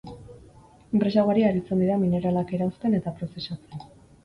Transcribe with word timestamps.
Enpresa 0.99 1.25
ugari 1.27 1.45
aritzen 1.51 1.85
dira 1.85 1.99
mineralak 2.05 2.55
erauzten 2.59 3.01
eta 3.03 3.17
prozesatzen. 3.21 3.89